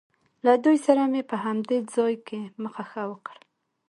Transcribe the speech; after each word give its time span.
له 0.45 0.53
دوی 0.63 0.77
سره 0.85 1.03
مې 1.11 1.21
په 1.29 1.35
همدې 1.45 1.77
ځای 1.95 2.13
کې 2.27 2.39
مخه 2.63 2.83
ښه 2.91 3.03
وکړ. 3.11 3.37